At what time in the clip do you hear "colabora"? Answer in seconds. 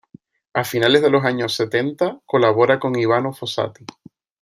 2.25-2.79